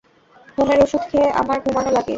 ঘুমের 0.55 0.79
ওষুধ 0.83 1.03
খেয়ে 1.09 1.27
আমার 1.41 1.57
ঘুমানো 1.65 1.89
লাগে! 1.91 2.09